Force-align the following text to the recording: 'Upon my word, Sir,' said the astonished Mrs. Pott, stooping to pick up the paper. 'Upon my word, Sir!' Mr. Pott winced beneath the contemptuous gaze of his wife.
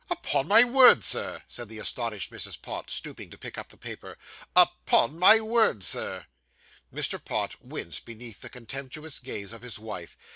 'Upon 0.09 0.47
my 0.47 0.63
word, 0.63 1.03
Sir,' 1.03 1.43
said 1.47 1.69
the 1.69 1.77
astonished 1.77 2.31
Mrs. 2.31 2.59
Pott, 2.59 2.89
stooping 2.89 3.29
to 3.29 3.37
pick 3.37 3.55
up 3.59 3.69
the 3.69 3.77
paper. 3.77 4.17
'Upon 4.55 5.19
my 5.19 5.39
word, 5.41 5.83
Sir!' 5.83 6.25
Mr. 6.91 7.23
Pott 7.23 7.63
winced 7.63 8.03
beneath 8.03 8.41
the 8.41 8.49
contemptuous 8.49 9.19
gaze 9.19 9.53
of 9.53 9.61
his 9.61 9.77
wife. 9.77 10.17